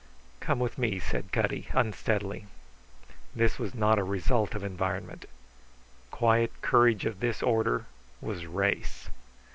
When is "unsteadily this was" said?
1.73-3.75